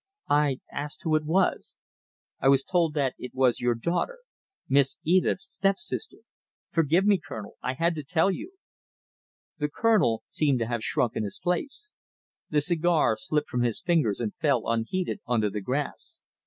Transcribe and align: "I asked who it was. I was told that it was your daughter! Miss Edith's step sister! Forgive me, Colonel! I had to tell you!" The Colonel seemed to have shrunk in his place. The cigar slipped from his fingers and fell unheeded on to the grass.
"I 0.31 0.57
asked 0.73 1.01
who 1.03 1.15
it 1.15 1.25
was. 1.25 1.75
I 2.39 2.47
was 2.47 2.63
told 2.63 2.95
that 2.95 3.13
it 3.19 3.35
was 3.35 3.59
your 3.61 3.75
daughter! 3.75 4.17
Miss 4.67 4.97
Edith's 5.03 5.43
step 5.43 5.77
sister! 5.77 6.17
Forgive 6.71 7.05
me, 7.05 7.19
Colonel! 7.23 7.53
I 7.61 7.75
had 7.75 7.93
to 7.93 8.03
tell 8.03 8.31
you!" 8.31 8.53
The 9.59 9.69
Colonel 9.69 10.23
seemed 10.27 10.57
to 10.57 10.65
have 10.67 10.83
shrunk 10.83 11.15
in 11.15 11.23
his 11.23 11.37
place. 11.37 11.91
The 12.49 12.61
cigar 12.61 13.15
slipped 13.15 13.49
from 13.49 13.61
his 13.61 13.79
fingers 13.79 14.19
and 14.19 14.33
fell 14.37 14.67
unheeded 14.67 15.19
on 15.27 15.41
to 15.41 15.51
the 15.51 15.61
grass. 15.61 16.19